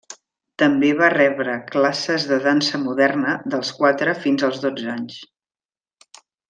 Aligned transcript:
També 0.61 0.87
va 1.01 1.09
rebre 1.13 1.57
classes 1.75 2.25
de 2.31 2.39
dansa 2.47 2.81
moderna 2.87 3.37
dels 3.55 3.73
quatre 3.83 4.19
fins 4.27 4.51
als 4.51 4.63
dotze 4.67 4.93
anys. 4.99 5.23